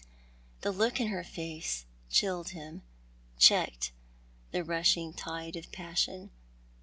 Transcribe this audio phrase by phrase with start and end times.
[0.61, 2.81] The look in her face chilled him—
[3.47, 3.91] checked
[4.49, 6.31] the rushing tide of passion.